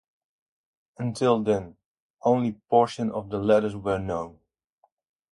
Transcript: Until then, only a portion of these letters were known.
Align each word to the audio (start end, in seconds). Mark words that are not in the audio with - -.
Until 0.97 1.43
then, 1.43 1.77
only 2.23 2.49
a 2.49 2.69
portion 2.71 3.11
of 3.11 3.29
these 3.29 3.39
letters 3.39 3.75
were 3.75 3.99
known. 3.99 4.39